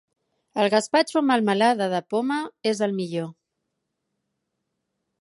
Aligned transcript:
El 0.63 0.69
gaspatxo 0.73 1.19
amb 1.21 1.33
melmelada 1.33 1.89
de 1.93 2.01
poma 2.15 2.39
és 2.73 2.83
el 2.89 2.99
millor. 3.03 3.31